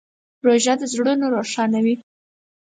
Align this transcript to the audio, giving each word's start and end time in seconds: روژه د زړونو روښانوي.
روژه 0.45 0.73
د 0.79 0.81
زړونو 0.93 1.25
روښانوي. 1.35 1.95